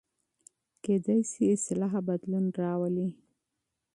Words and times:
کېدای 0.83 1.21
سي 1.31 1.43
اصلاح 1.55 1.93
بدلون 2.07 2.45
راولي. 2.61 3.07